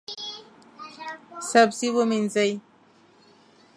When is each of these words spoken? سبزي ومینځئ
سبزي 1.51 1.87
ومینځئ 1.95 2.51